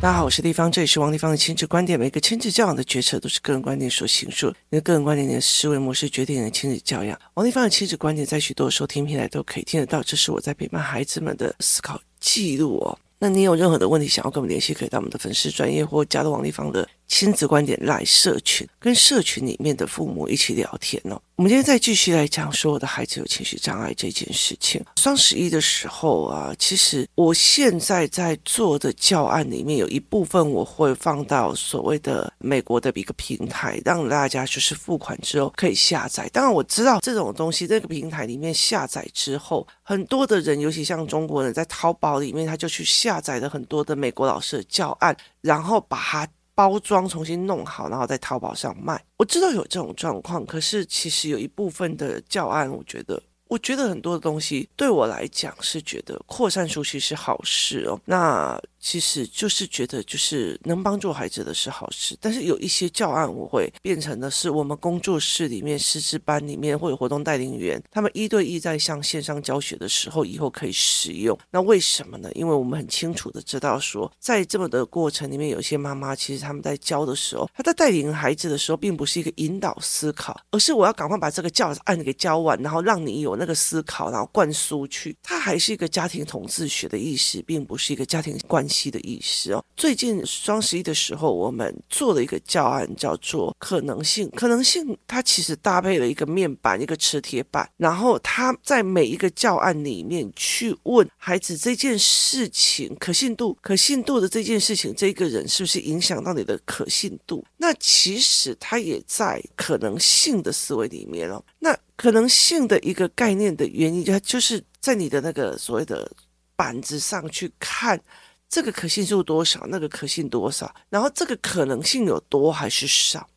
[0.00, 1.98] 大家好，我是丽芳，这里是王丽芳的亲子观点。
[1.98, 7.18] 每个亲子教养的决策都是个人观点所形塑，你的个人观点、你的思维模式决定你的亲子教养。
[7.34, 12.96] 王丽芳的亲子观点在许多收听平台都可以听得到，这是我在陪伴孩子们的思考记录哦。
[13.18, 21.20] 那你有任何的问题想要跟我们联系，可以到我们的粉丝专业或加入王丽芳的亲子观点来社群，跟社群里面的父母一起聊天哦。
[21.36, 24.84] 我们今天再继续来讲说我的孩子有情绪障碍这件事情。
[24.96, 36.28] 双十一的时候啊，其实我现在在做的教案里面有一部分我会放到所谓的美国的一个平台，让大家就是付款之后可以下载。
[36.30, 46.28] 当然我知道这种东西，这个平台里面下载之后，很多的人，尤其像中国人在淘宝里面，他就去下载了很多的美国老师的教案，然后把它。
[46.58, 49.00] 包装重新弄好，然后在淘宝上卖。
[49.16, 53.22] 我知道有这种状况，可是其实有一部分的教案，我觉得。
[53.46, 57.98] 我觉得很多的东西对我来讲是觉得扩散出去是好事哦。
[58.04, 62.16] 那其实就是觉得就是能帮助孩子的是好事。
[62.20, 71.38] 但是有一些教案我会变成的是我们工作室里面师资班里面或者活动带领员他们一对一在向线上教学的时候以后可以使用。
[71.50, 72.30] 那为什么呢？
[72.34, 83.38] 因为我们很清楚的知道说，在这么的过程里面，有些妈妈其实他们在教的时候，他在带领孩子的时候，并不是一个引导思考，而是我要赶快把这个教案给教完，然后让你有。
[83.38, 89.64] 那个思考，然后灌输去，它还是一个家庭统治学的意识，并不是一个家庭关系的意思哦。
[89.76, 94.30] 最近双十一的时候，我们做了一个教案，叫做可能性。
[94.36, 107.44] 可能性它其实搭配了一个面板，一个磁铁板，然后它在每一个教案里面去问孩子这件事情可信度，可信度的这件事情，这个人是不是影响到你的可信度？
[107.56, 111.42] 那其实它也在可能性的思维里面哦。
[111.58, 116.10] 那可能性的一个概念的原因，就就是在你的那个所谓的
[116.54, 118.00] 板子上去看，
[118.48, 123.28] 这个可信度多少，那个可信多少，然后这个可能性有多还是少。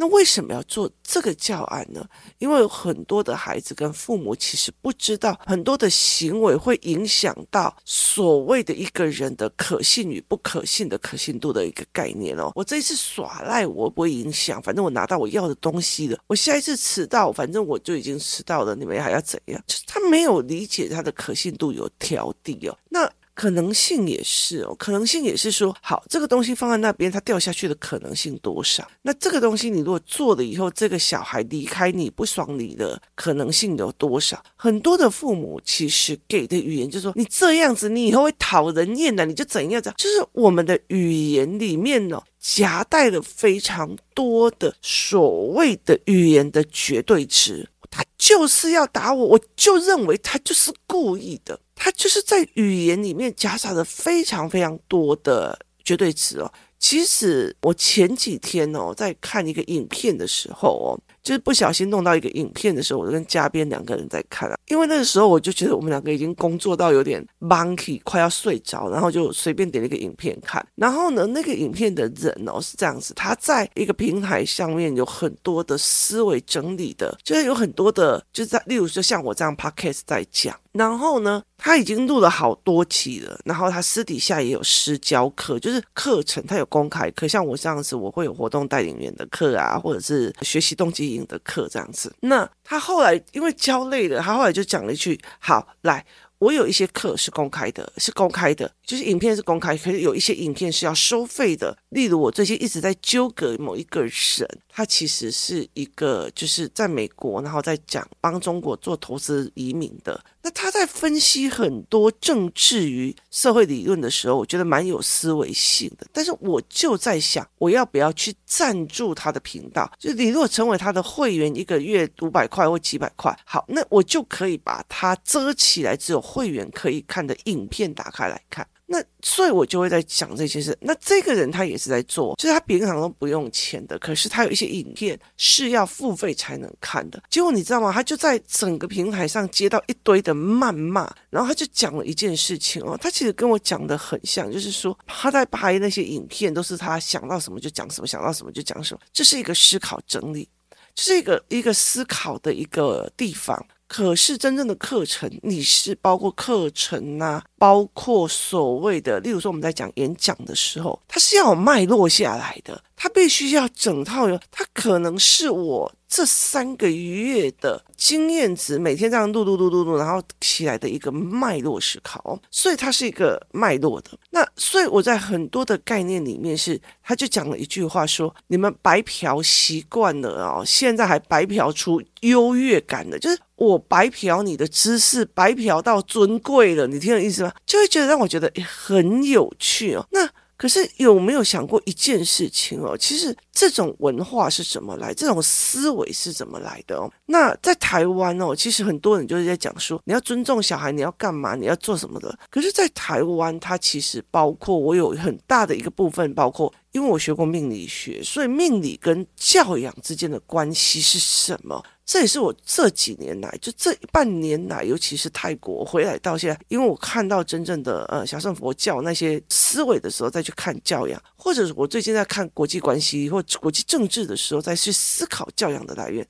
[0.00, 2.08] 那为什么要做这个教案呢？
[2.38, 12.52] 因为很多的孩子跟父母其实不知道，很多的行为会影响到所谓的一个人的可信与不可信的可信度的一个概念哦。
[12.54, 16.16] 我这一次耍赖我不会影响，反正我拿到我要的东西了。
[16.28, 19.60] 我下一次迟到，反正我就已经迟到了，你们还要怎样？
[19.66, 22.78] 就是他没有理解他的可信度有调低哦。
[22.88, 23.10] 那。
[23.38, 28.84] 可能性也是哦，可能性也是说，好，这个东西放在那边，它掉下去的可能性多少？
[29.02, 34.42] 那这个东西你如果做了以后，这个小孩离开你不爽你的可能性有多少？
[34.56, 39.96] 很多的父母其实给的语言就是说，你这样子，你以后会讨人厌的，你就怎样怎样。
[39.96, 47.68] 就是我们的语言里面呢，夹带了非常多的所谓的语言的绝对值。
[47.90, 51.58] 他就是要打我，我就认为他就是故意的。
[51.78, 56.52] 他就是在语言里面夹杂了非常非常多的绝对值哦。
[56.78, 61.00] 其实我前几天哦，在看一个影片的时候哦。
[61.28, 64.56] 就是不小心弄到一个影片的时候，我就跟嘉宾两个人在看啊。
[64.68, 70.66] 因为那个时候我就觉得我们两个已经工作到有点 monkey，快要睡着，然后就随便点了一个影片看。
[70.74, 80.58] 然后呢，那个影片的人哦是这样子，他在一个平台上面有很多的思维整理的，就是有很多的，就是在例如说像我这样 podcast 在讲。
[80.72, 83.36] 然后呢，他已经录了好多期了。
[83.44, 92.14] 然后他私底下也有私教课，就是课程他有公开课，像我这样子，我会有活动带领员的课啊，或者是学习动机的课这样子。
[92.20, 96.04] 那他后来因为教累了，他后来就讲了一句：“好，来。”
[96.38, 101.76] 我有一些课是公开的，是公开的，就是影片是公开，可是有一些影片是要收费的。
[101.88, 110.24] 例如，我最近一直在纠葛某一个人，他其实是一个就是在美国，然后在讲帮中国做投资移民的。
[110.50, 116.06] 他在分析很多政治与社会理论的时候，我觉得蛮有思维性的。
[116.12, 119.90] 但是我就在想，我要不要去赞助他的频道？
[119.98, 128.66] 就你如果成为他的会员，一个月五百块或几百块，好，那我就可以把它遮起来，只有会员可以看的影片打开来看。
[128.90, 130.74] 那所以，我就会在讲这些事。
[130.80, 137.22] 那这个人他也是在做，就是他平常都不用钱的，可是他有一些影片是要付费才能看的。
[137.28, 137.92] 结果你知道吗？
[137.92, 150.48] 他就在整个平台上接到一堆的谩骂，然后他就讲了一件事情哦，他其实跟我讲的很像，就是说他在拍那些影片都是他想到什么就讲什么，想到什么就讲什么，这是一个思考整理，
[150.94, 153.62] 这是一个一个思考的一个地方。
[153.88, 162.80] 可是真正的课程，你是包括课程呐，包括所谓的，例如说我们在讲演讲的时候，它是要有脉络下来的。
[163.00, 174.10] 他必须要整套哟，他可能是我这三个月的经验值，每天这样录录录录录，然后起来的一个脉络思考，所以它是一个脉络的。
[174.30, 187.52] 那所以我在很多的概念里面是，他就讲了一句话说：你们白嫖习惯了哦，现在还白嫖出优越感的，就是我白嫖你的知识，白嫖到尊贵了，你听了意思吗？
[187.64, 190.04] 就会觉得让我觉得很有趣哦。
[190.10, 190.28] 那。
[190.58, 192.98] 可是有没有想过一件事情哦？
[192.98, 197.10] 其实这种文化是怎么来，这种思维是怎么来的哦？
[197.26, 202.36] 那在台湾哦，其实很多人就是在讲说，你要尊重小孩，你要干嘛，你要做什么的。
[202.50, 211.84] 可是，在台湾，它其实包括我有很大的一个部分，包括因为我学过命理学，所以命理跟教养之间的关系是什么？
[212.06, 226.26] 这也是我这几年来，就这半年来，尤其是泰国回来到现在，因为我看到真正的呃小乘佛教那些思维的时候，再去看教养，或者是我最近在看国际关系或国际政治的时候，再去思考教养的来源。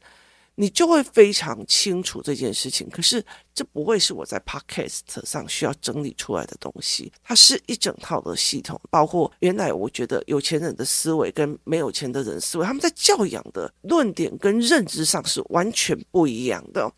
[0.61, 3.25] 你就会非常清楚这件事情，可是
[3.55, 16.93] 这不会是我在 Podcast 上需要整理出来的东西，它是一整套的系统，包括原来我觉得有钱人的思维跟没有钱的人思维，他们在教养的论点跟认知上是完全不一样的。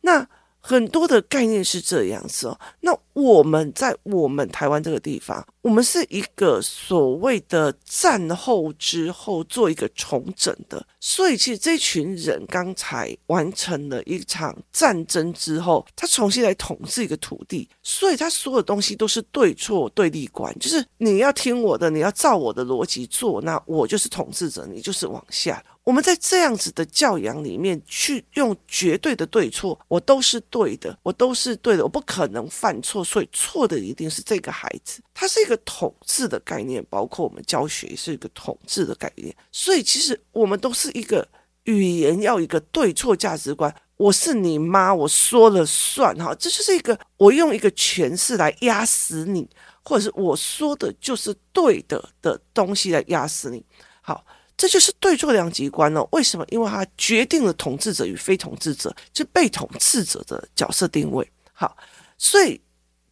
[0.00, 0.28] 那。
[0.66, 25.62] 很多的概念是这样子哦，那我们在我们台湾这个地方，我们是一个所谓的战后之后做一个重整的，所以其实这群人刚才完成了一场战争之后，他重新来统治一个土地，所以他所有东西都是对错对立观，就是你要听我的，你要照我的逻辑做，那我就是统治者，你就是往下。
[25.84, 35.02] 我们在这样子的教养里面去用绝对的对错，我都是对的，我都是对的，我不可能犯错，所以错的一定是这个孩子。
[35.12, 39.36] 它是一个统治的概念，包括我们教学也是一个统治的概念。
[39.52, 41.28] 所以其实我们都是一个
[41.64, 49.46] 语言要一个对错价值观，我是你妈，我说了算哈，这就是一个我用一个诠释来压死你，
[49.82, 53.62] 或者是我说的就是对的的东西来压死你。
[54.00, 54.24] 好。
[54.56, 56.06] 这就是对错两极观哦。
[56.12, 56.46] 为什么？
[56.50, 61.28] 因为它决定了统治者与非统治者，就被统治者的角色定位。
[61.52, 61.76] 好，
[62.18, 62.60] 所以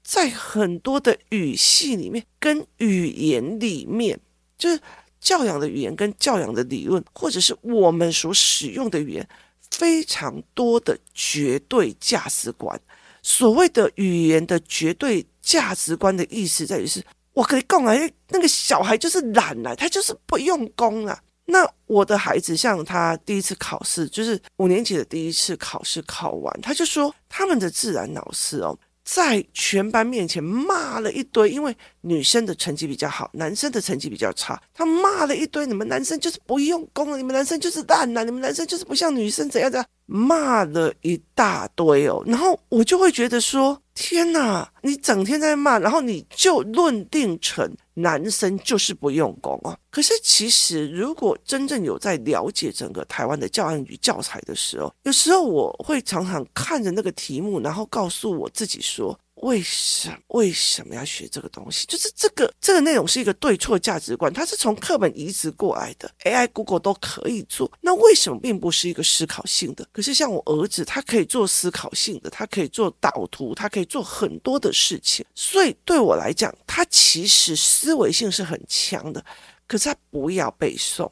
[0.03, 4.19] 在很多的语系里面，跟语言里面，
[4.57, 4.81] 就是
[5.21, 9.29] 教养的语言跟教养的理论，或者是我们所使用的语言，
[9.71, 12.81] 非常多的绝对价值观。
[13.23, 17.95] 所谓的语言的绝对价值观的意思在于是，我跟你讲啊，
[18.29, 21.21] 那个小孩就是懒啊，他就是不用功啊。
[21.53, 43.79] 那我的孩子，像他第一次考试，就是五年级的第一次考试考完，他就说他们的自然老师哦，在全班面前骂了一堆，因为女生的成绩比较好，男生的成绩比较差，他骂了一堆，你们男生就是不用功了，你们男生就是烂呐，你们男生就是不像女生怎样怎样，骂了一大堆哦，然后我就会觉得说。
[43.95, 44.67] 天哪！
[44.81, 49.79] 你整天在骂，然后你就论定成男生就是不用功哦。
[49.91, 59.17] 可是其实，如果真正有在了解整个台湾的教案与教材的时候，有时候我会常常看着那个题目，然后告诉我自己说。
[59.43, 61.85] 为什么为什么要学这个东西？
[61.89, 67.71] 就是这个这个内容是一个对错价值观，它是从课本移植过来的，AI、Google 都可以做。
[67.81, 69.85] 那为什么并不是一个思考性的？
[69.93, 75.27] 可是像我儿子，他可以做思考性的，他可以做导图，他可以做很多的事情。
[75.35, 79.25] 所以对我来讲，他其实思维性是很强的。
[79.67, 81.11] 可是他不要背诵，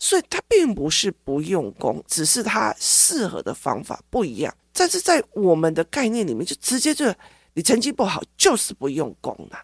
[0.00, 4.52] 所以他并不是不用功，只是他适合的方法不一样。
[4.72, 7.14] 但是在我们的概念里面，就直接就。
[7.58, 9.60] 你成绩不好就是不用功啦，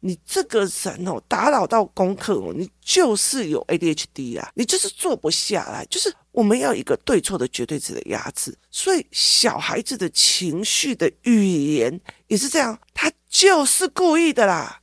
[0.00, 14.78] 你这个人哦，打扰到功课哦，你就是有 ADHD 啊，你就是坐不下来，就是我们要一个对错的绝对值的压制，所以小孩子的情绪的语言也是这样，他就是故意的啦，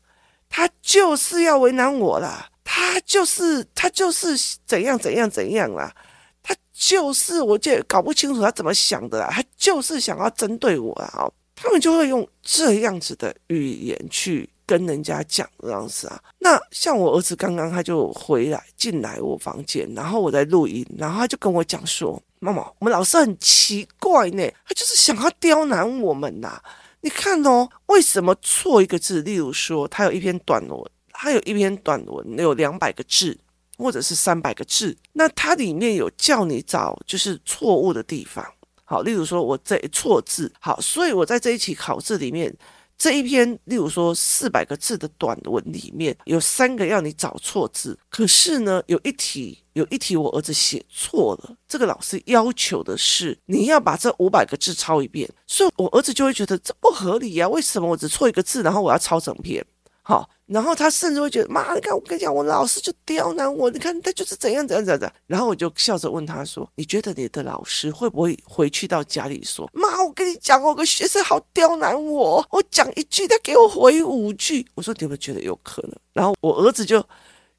[0.49, 5.95] 他就是要为难我啦，他就是他就是怎样怎样怎样啦，
[6.41, 11.33] 他就是我就搞不清楚他怎么想的啦，他就是想要针对我啊，哦。
[11.55, 16.21] 他们就会用这样子的语言去跟人家讲这样子啊。
[16.39, 26.61] 那像我儿子刚刚他就回来进来我房间，然后我在录音，然后他就跟我讲说：“妈妈，我们老师很奇怪呢，他就是想要刁难我们呐。
[27.01, 29.21] 你看哦，为什么错一个字？
[29.21, 33.37] 例如说，他有一篇短文，他有一篇短文有两百个字，
[33.77, 38.45] 或者是三百个字，那它里面有叫你找就是错误的地方。”
[38.85, 42.55] 好，例如说，我这错字好，所以我在这一期考试里面，
[42.97, 59.65] 这一篇，例如说四百个字的短文里面有三个要你找错字，可是呢，有一题有一题我儿子写错了，这个老师要求的是你要把这五百个字抄一遍，所以我儿子就会觉得这不合理呀，为什么我只错一个字，然后我要抄整篇？
[60.03, 65.15] 好，然后他甚至会觉得，妈，你看我跟你讲，我老师就刁难我，你看他就是怎样怎样怎样怎样。
[65.25, 77.03] 然后我就笑着问他说：“你觉得你的老师会不会回去到家里说，妈，我跟你讲，我个学生好刁难我，我讲一句，他给我回五句。”我说：“你有没有觉得有可能？”然后我儿子就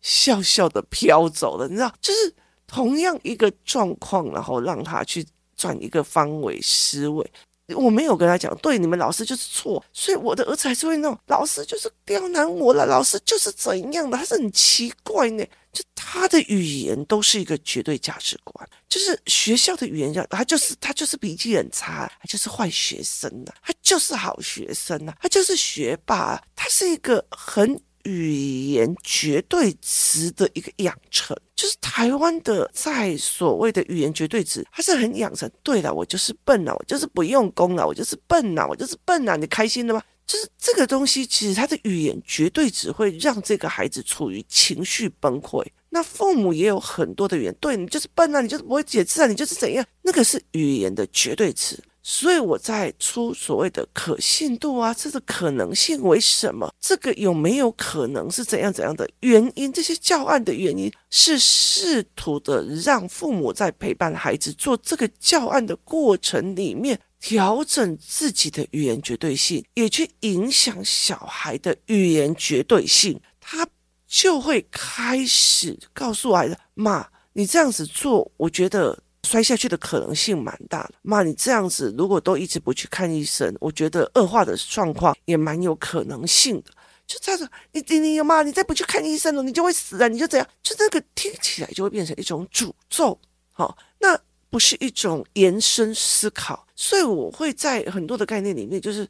[0.00, 1.66] 笑笑的飘走了。
[1.66, 2.33] 你知道，就是
[2.69, 5.26] 同样一个状况，然后让他去
[5.57, 7.28] 转一个方位思维。
[7.75, 27.81] 我没有跟他讲，对，你们老师就是错，所以我的儿子还是会那种，老师就是刁难我了，老师就是怎样的，他是很奇怪呢，就他的语言都是一个绝对价值观，就是学校的语言，他就是他就是脾气很差，他就是坏学生呐，他就是好学生呐，他就是学霸，他是一个很。
[28.07, 28.31] 语
[28.71, 35.51] 言绝对值的一个养成，就是台湾的在所谓的语言绝对值，它是很养成。
[35.65, 40.01] 对了，我就是笨了，我就是不用功了，我就是笨了，我就是笨了，你开心了吗？
[40.25, 45.65] 就是这个东西，其实他的语言绝对值会让这个孩子处于情绪崩溃。
[45.91, 51.79] 那父母也有很多的语言，对，你就是笨啊，你就是不会解释啊，你就是怎样，那个是语言的绝对值。
[52.09, 56.73] 所以我在出所谓的可信度啊，这个可能性为什么？
[56.81, 59.73] 这个有没有可能是怎样怎样的原因？
[59.73, 73.67] 这些教案的原因是试图的让父母在陪伴孩子做这个教案的过程里面调整自己的语言绝对性，也去影响小孩的语言绝对性，他
[74.07, 86.71] 就会开始告诉孩子：“妈，你这样子做，我觉得。”摔下去的可能性蛮大的，妈，你这样子如果都一直不去看医生，我觉得恶化的状况也蛮有可能性的。
[87.06, 90.09] 就这样子，你你你妈，你再不去看医生了，你就会死啊！
[90.09, 93.18] 你就这样，就那个听起来就会变成一种诅咒，
[93.52, 94.18] 好、那
[94.49, 99.06] 不是一种延伸思考，所以我会在很多的概念里面，就是。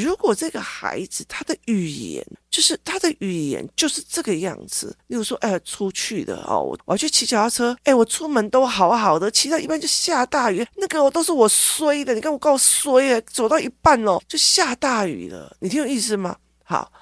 [0.00, 16.36] 如果这个孩子他的语言就是他的语言就是这个样子，例如说，哎，出去的哦，我要去骑脚踏车，哎，我出门都好好的，骑到一半就下大雨，那个都是我衰的，你看我够衰啊，走到一半哦就下大雨了，你听有意思吗？
[16.62, 16.92] 好，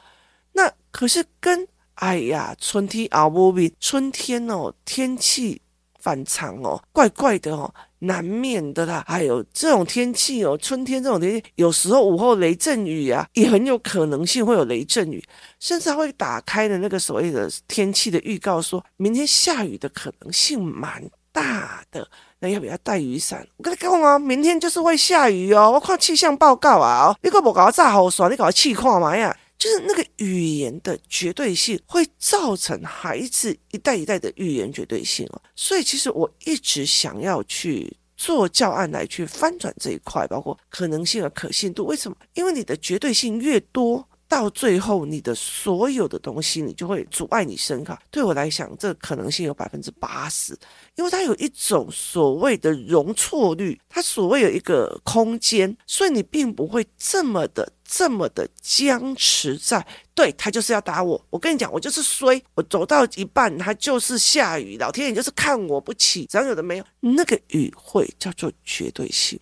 [0.52, 5.60] 那可是跟哎呀，春天熬不平，春天哦，天气
[6.04, 7.72] 反常哦，怪怪的哦。
[8.00, 15.24] 难免的啦，还有这种天气哦，春天这种天气，有时候午后雷阵雨啊，也很有可能性会有雷阵雨，
[15.58, 22.06] 甚至还会打开的那个所谓的天气的预告，说明天下雨的可能性蛮大的，
[22.40, 23.46] 那要不要带雨伞？
[23.56, 29.34] 我跟你讲啊，明天就是会下雨哦，我看气象报告啊，你可不搞炸好爽，你搞气看嘛呀？
[29.64, 41.86] 就是那个语言的绝对性会造成孩子一代一代的语言绝对性哦，所以其实我一直想要去做教案来去翻转这一块，包括可能性和可信度。
[41.86, 42.16] 为什么？
[42.34, 47.98] 因为你的绝对性越多，到最后你的所有的东西你就会阻碍你思考。
[48.10, 50.54] 对我来讲，这可能性有百分之八十，
[50.96, 57.72] 因为它有一种所谓的容错率，它所谓有一个空间，所以你并不会这么的。
[57.86, 61.22] 这么的僵持在，对，他就是要打我。
[61.30, 66.26] 我跟你讲，我就是衰，我走到一半，他就是下雨，老天爷就是看我不起。
[66.26, 69.38] 只要有的没有，那个雨会叫做绝对性，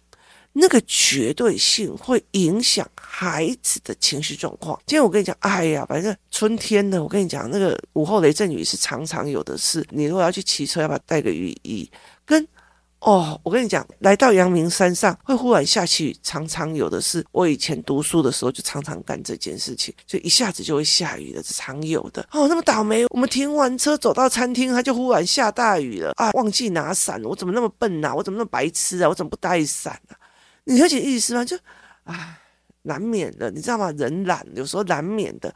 [0.53, 4.77] 那个绝对性会影响孩子的情绪状况。
[4.87, 9.87] 今天我跟你讲，哎呀，反正春天的，我跟你讲，那个午后雷阵雨是常常有的事。
[9.91, 11.89] 你如果要去骑车，要不要带个雨衣？
[12.27, 12.47] 跟
[13.03, 17.25] 哦，我跟你讲，来到阳明山上会忽然下起雨，常常有的是。
[17.33, 22.25] 我以前读书的时候就常常干这件事情，就一下子就会下雨的，是常有的。
[22.31, 26.31] 哦，那么倒霉，我们停完车走到餐厅，它就忽然下大雨了啊！
[26.35, 28.15] 忘记拿伞，我怎么那么笨呐、啊？
[28.15, 29.09] 我怎么那么白痴啊？
[29.09, 30.15] 我怎么不带伞啊？
[30.65, 31.45] 你了解意思吗？
[31.45, 31.57] 就
[32.05, 32.39] 啊，
[32.83, 33.91] 难免的，你知道吗？
[33.99, 35.53] 人懒，有时候难免的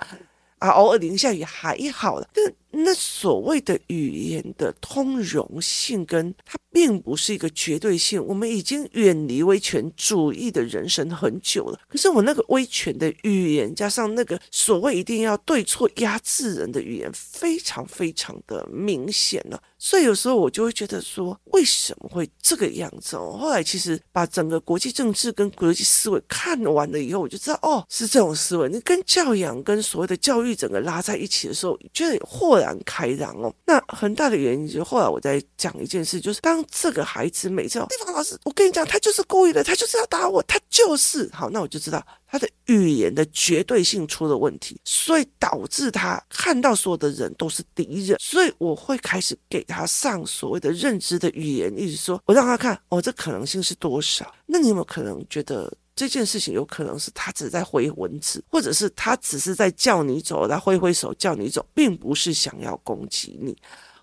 [0.58, 2.28] 啊，偶尔淋下雨还好了。
[2.34, 2.44] 但
[2.76, 6.56] 那所谓的语言的通融性跟它。
[6.76, 11.80] 并不是一个绝对性，我们已经远离威权主义的人生很久了。
[11.88, 19.58] 可是我那个威权的语言，加上那个所谓一定要对错压制人的语言，非常非常的明显了。
[19.78, 23.38] 所以有时候我就会觉得说，为什么会这个样子哦？
[23.40, 28.68] 后来其实把整个国际政治跟国际思维看完了以后，我就知道哦，是这种思维。
[28.68, 33.52] 你跟教养跟所谓的教育整个拉在一起的时候，觉得豁然开朗哦。
[33.66, 36.64] 那很大的原因就后来我在讲一件事，就是当。
[36.70, 48.18] 这个孩子每次地方老师，我跟你讲，他就是故意的，他就是要打我，他就是好，那我就知道他的语言的绝对性出了问题，所以导致他看到所有的人都是敌人。
[48.20, 54.30] 所以我会开始给他上所谓的认知的语言，意思说我让他看哦，这可能性是多少？
[54.44, 63.56] 那你有没有可能觉得这件事情有可能是他只在回文字，或者是他只是在叫你走，他挥挥手叫你走，并不是想要攻击你？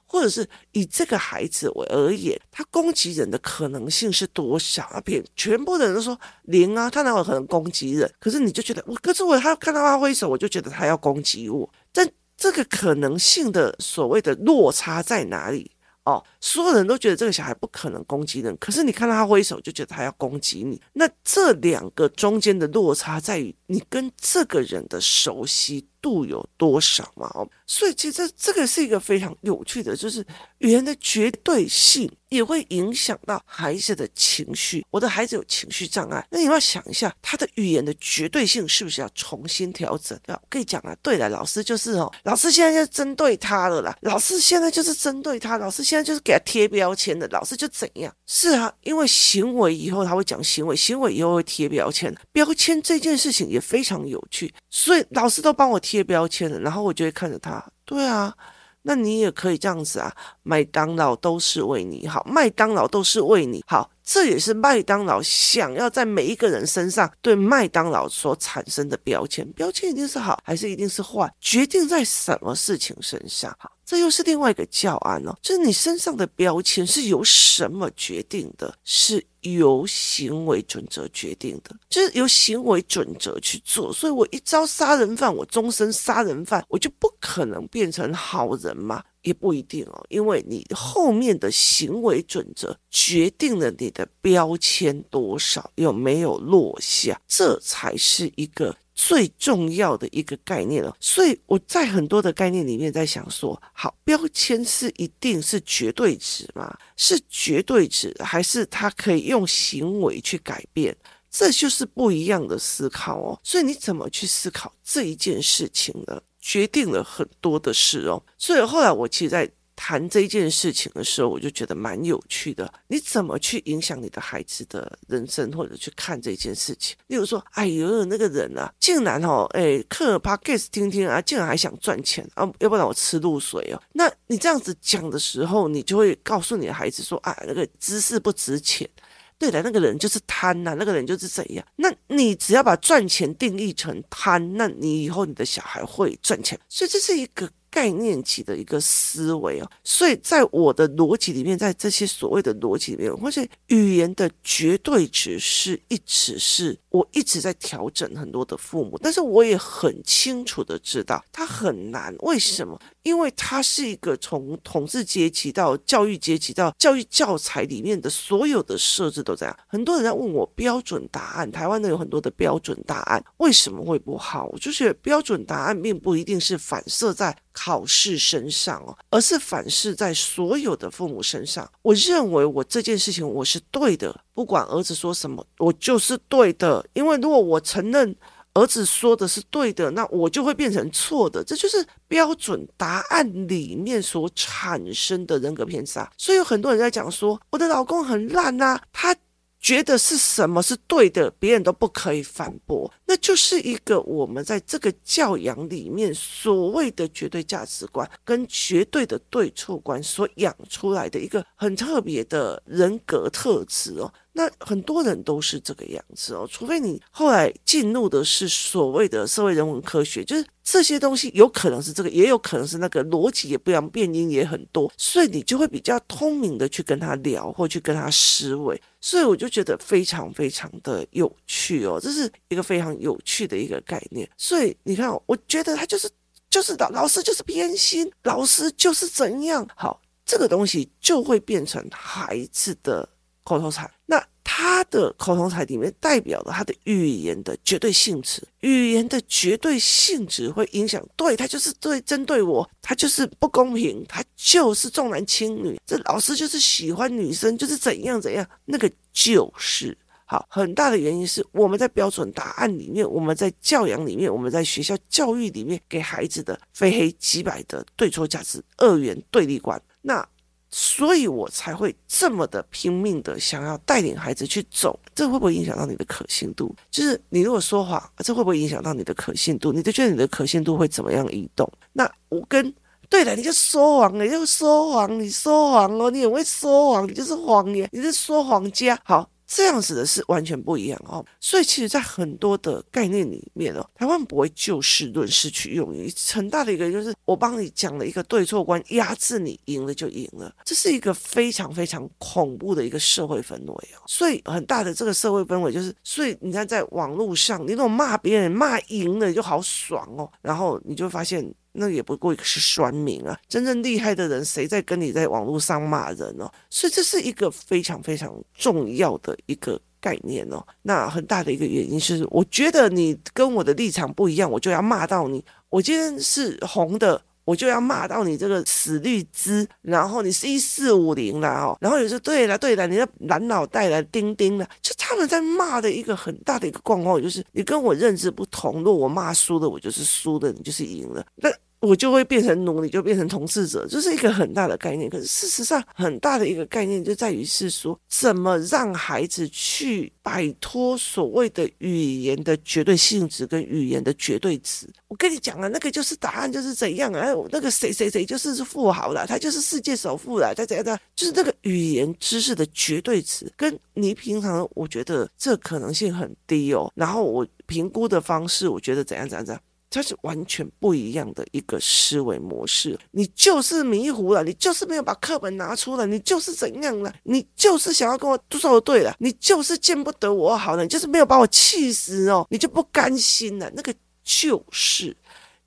[0.06, 5.02] 或者是以这个孩子为而言，他攻击人的可能性是多少啊？
[5.02, 8.12] 别全部的人都说零啊，他哪有可能攻击人？
[8.20, 11.68] 可是你就觉得我，可是我他看到他挥手，我就觉得他要攻击我。
[11.92, 12.08] 但
[12.38, 15.72] 这个可能性的所谓的落差在哪里？
[16.06, 20.80] 哦，所有人都觉得这个小孩不可能攻击人，可是你看到他挥手，就觉得他要攻击你。
[20.92, 27.32] 那这两个中间的落差在于你跟这个人的熟悉度有多少嘛？
[27.34, 30.20] 哦，所以其实这个是一个非常有趣的，就是
[30.58, 34.86] 语言的绝对性也会影响到孩子的情绪。
[34.92, 40.20] 我的孩子有情绪障碍，那你要想一下，他的语言的绝对性是不是要重新调整？
[40.28, 48.14] 要跟你讲啊，对了，老师就是哦，老师现在就针对他了啦，老师现在就是针对他，老师现在就是给贴标签的，老师就怎样？
[48.28, 55.94] 是啊，因为行为以后他会讲行为，行为以后会贴标签，标签这件事情也非常有趣，所以老师都帮我贴。
[55.94, 57.64] 贴标签了，然后我就会看着他。
[57.86, 58.36] 对啊，
[58.82, 60.12] 那你也可以这样子啊。
[60.42, 69.48] 麦当劳都是为你好，麦当劳都是为你好，这也是麦当劳想要在每一个人身上对麦当劳所产生的标签。
[69.52, 71.32] 标签一定是好，还是一定是坏？
[71.40, 73.56] 决定在什么事情身上？
[73.60, 73.70] 好。
[73.94, 78.76] 这又是另外一个教案哦，就是你身上的标签是由什么决定的？
[78.84, 83.94] 是由行为准则决定的，就是由行为准则去做。
[83.94, 89.04] 所以我一朝杀人犯，我终身杀人犯，我就不可能变成好人嘛？
[89.22, 98.76] 也不一定哦，因为你后面的行为准则决定了你的标签多少，有没有落下，这才是一个。
[98.94, 106.78] 最重要的一个概念了，所以我在很多的概念里面在想说，好，标签是一定是绝对值吗？
[106.96, 110.96] 是绝对值，还是它可以用行为去改变？
[111.32, 113.40] 这就是不一样的思考哦。
[113.44, 116.22] 所以你怎么去思考这一件事情呢？
[116.40, 118.22] 决定了很多的事哦。
[118.38, 119.50] 所以后来我其实在。
[119.86, 122.74] 谈这件事情的时候，我就觉得蛮有趣的。
[122.88, 126.96] 你怎么去影响你的孩子的人生，或者去看这件事情？
[127.08, 133.84] 例如说，哎呦，那个人啊，竟然哦，哎，看 Podcast 听听啊，竟然还想赚钱啊，要不然我吃露水哦。
[133.92, 138.90] 那你这样子讲的时候，你就会告诉你的孩子说，啊，那个知识不值钱。
[139.38, 141.66] 对的，那个人就是贪呐、啊，那个人就是怎样？
[141.76, 146.58] 那你只要把赚钱定义成贪，那你以后你的小孩会赚钱。
[146.70, 147.52] 所以这是一个。
[147.74, 162.16] 概念级的一个思维哦，所以在我的逻辑里面，在这些所谓的逻辑里面，或者语言的绝对值是一直是我一直在调整很多的父母，但是我也很清楚的知道它很难。
[162.20, 162.80] 为什么？
[163.02, 169.58] 因为它是一个从统治阶级到教育阶级到教育教材里面的所有的设置都这样。
[169.68, 174.54] 很多人在问我标准答案，台湾的有很多的标准答案为什么会不好？
[174.62, 177.36] 就是标准答案并不一定是反射在。
[177.54, 181.70] 考试身上哦，而是反噬在所有的父母身上。
[181.82, 186.86] 我认为我这件事情我是对的，不管儿子说什么，我就是对的。
[186.94, 188.16] 因为如果我承认
[188.54, 191.44] 儿子说的是对的，那我就会变成错的。
[191.44, 196.12] 这就是标准答案里面所产生的人格偏差。
[196.18, 199.16] 所以有很多人在讲说，我的老公很烂啊，他。
[199.64, 214.12] 觉得是什么是对的，别人都不可以反驳，那就是一个我们在这个教养里面所谓的绝对价值观跟绝对的对错观所养出来的一个很特别的人格特质哦。
[214.36, 234.28] 那很多人都是这个样子哦，除非你后来进入的是所谓的社会人文科学，就是这些东西有可能是这个，也有可能是那个，逻辑也不一样，变因也很多，所以你就会比较通明的去跟他聊，或去跟他思维，所以我就觉得非常非常的有趣哦，这是一个非常有趣的一个概念。
[234.38, 236.10] 所以你看，我觉得他就是
[236.50, 243.08] 就是老老师就是偏心，老师就是怎样，好，这个东西就会变成孩子的。
[243.46, 259.98] 口头禅，那他的口头禅里面代表了他的语言的绝对性质，语言的绝对性质会影响，对，他就是对针对我，他就是不公平，他就是重男轻女，这老师就是喜欢女生，就是怎样怎样，那个就是
[260.34, 270.28] 好，很大的原因是我们在标准答案里面，我们在教养里面，我们在学校教育里面给孩子的非黑即白的对错价值二元对立观，那。
[270.76, 275.00] 所以我才会这么的拼命的想要带领孩子去走。
[275.14, 276.76] 这会不会影响到你的可信度？
[276.90, 279.72] 就是你如果说谎，这会不会影响到你的可信度？
[279.72, 281.72] 你就觉得你的可信度会怎么样移动？
[281.92, 282.74] 那我跟
[283.08, 289.00] 对了，你就说谎，你就说谎，你说谎哦，你很会说谎，你就是谎言，你是说谎家。
[289.04, 289.30] 好。
[289.56, 304.02] 这样子的是完全不一样哦，所以其实，在很多的概念里面哦，台湾不会就事论事去用语，很大的一个就是我帮你讲了一个对错观，压制你，赢了就赢了，这是一个非常非常恐怖的一个社会氛围哦。
[304.08, 311.54] 所以很大的这个社会氛围就是，所以你看在网络上，你那种骂别人骂赢了就好爽哦，然后你就发现。
[311.74, 313.38] 那也不过是酸民啊！
[313.48, 316.52] 真正厉害的人，谁在跟你在网络上骂人哦？
[316.70, 320.64] 所以这是一个非常非常重要的一个概念哦。
[320.84, 325.44] 那很大的一个原因是，我觉得你跟我的立场不一样，我就要骂到你。
[325.70, 329.68] 我今天是红的，我就要骂到你这个死绿枝。
[329.82, 341.26] 然后你是一四五零了哦，然后有时候对了对了，你的蓝脑袋了钉钉了，就他们在骂的一个很大的一个状况，就是你跟我认知不同，若我骂输的，我就是输的，你就是赢了。
[341.36, 341.50] 那
[341.84, 345.10] 我就会变成奴，隶就变成统治者，这是一个很大的概念。
[345.10, 354.88] 可是事实上，很大的一个概念就在于是说，怎么让孩子去摆脱所谓的语言的绝对性质跟语言的绝对值。
[355.10, 357.28] 我跟你讲了，那个就是答案就是怎样啊？
[357.52, 360.98] 那个谁谁谁就是富豪了，他就是世界首富了，他怎样的？
[361.14, 366.90] 就是那个语言知识的绝对值，跟你平常我觉得这可能性很低哦。
[366.96, 369.62] 然后我评估的方式，我觉得怎样怎样怎样。
[369.94, 385.16] 它是完全不一样的一个思维模式，你就是迷糊了，你就是没有把课本拿出来，你就是怎样了，你就是想要跟我说的对了，你就是见不得我好了，你就是没有把我气死哦，你就不甘心了，那个就是，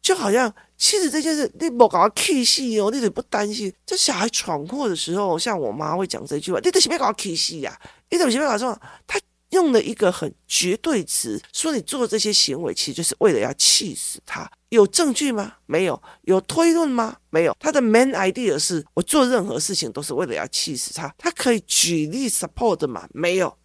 [0.02, 3.72] 就好像其实这件事你不搞气死哦，你怎么不担心？
[3.86, 7.78] 这小孩闯祸的时候，像我妈会讲这句话，你怎么搞气死呀？
[8.10, 9.20] 你怎么搞说他？
[9.56, 14.48] 用了一个很绝对词，说你做这些行为，其实就是为了要气死他。
[14.68, 15.54] 有证据吗？
[15.64, 16.00] 没有。
[16.22, 17.16] 有推论吗？
[17.30, 17.56] 没有。
[17.58, 21.12] 他的 main idea 是我做任何事情都是为了要气死他。
[21.16, 23.08] 他可以举例 support 吗？
[23.12, 23.56] 没有。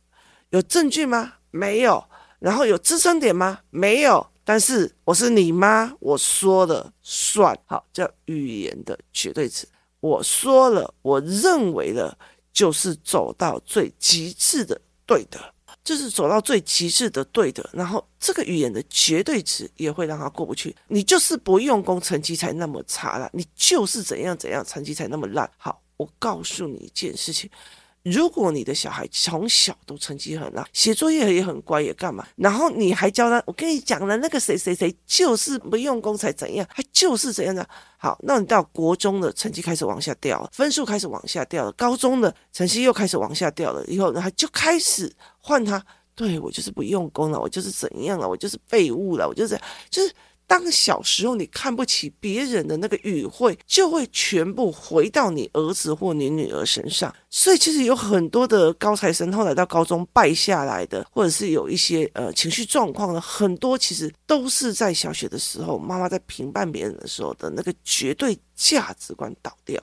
[0.52, 1.34] 有证据吗？
[1.52, 2.04] 没有。
[2.40, 3.60] 然后有支撑点吗？
[3.70, 4.26] 没有。
[4.44, 7.58] 但是我是你妈，我说了算。
[7.66, 9.68] 好，叫语言的绝对词。
[10.00, 12.18] 我说了，我认为了，
[12.54, 15.54] 就是走到最极致的对的。
[15.84, 20.76] 就是走到最极致的对的，然后这个语言的绝对值也会让他过不去。
[20.88, 23.30] 你就是不用功，成绩才那么差了。
[23.34, 25.50] 你就是怎样怎样，成绩才那么烂。
[25.58, 27.50] 好，我告诉你一件事情。
[28.04, 32.28] 如果你的小孩从小都成绩很烂，写作业也很乖，也干嘛？
[32.36, 37.68] 然后你还教他，我跟你讲了，那个谁谁谁就是不用功才怎样，他就是怎样的。
[37.98, 45.84] 好，那你到国中的成绩开始往下掉，分数开始往下掉了，高中的成绩又开始往下掉了，以后，他就开始换他，
[46.16, 49.60] 对，我就是不用功了，我就是怎样了，我就是废物了，我就是
[49.90, 50.12] 就是。
[50.52, 57.16] 当小时候你看不起别人的那个语汇，就会全部回到你儿子或你女儿身上。
[57.30, 69.82] 所以其实有很多的高材生后来到高中败下来的，或者是有一些呃情绪状况的，很多其实都是在小学的时候，妈妈在评判别人的时候的那个绝对价值观倒掉。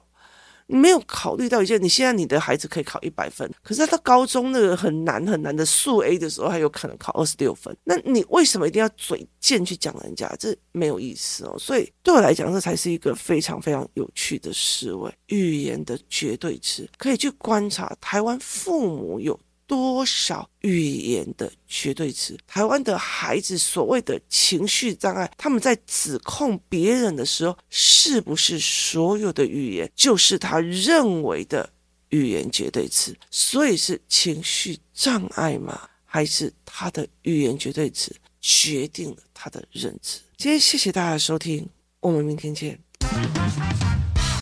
[0.68, 7.74] 你没有考虑到一件，你现在你的孩子可以考一百分，可是他到高中那个很难很难的数 A 的时候，他有可能考二十六分。
[7.84, 10.30] 那你为什么一定要嘴贱去讲人家？
[10.38, 11.56] 这没有意思哦。
[11.58, 15.12] 所以对我来讲，这才是一个非常非常有趣的思维。
[15.28, 19.38] 语言的绝对值，可以去观察台湾父母有。
[19.68, 22.36] 多少语言的绝对值？
[22.46, 31.70] 台湾的孩子所谓的情绪障碍，他们在指控别人的时候，是不是所有的语言就是他认为的
[32.08, 33.14] 语言绝对值？
[33.30, 35.88] 所以是情绪障碍吗？
[36.04, 40.18] 还是他的语言绝对值决定了他的认知？
[40.38, 41.68] 今天谢谢大家收听，
[42.00, 42.80] 我们明天见。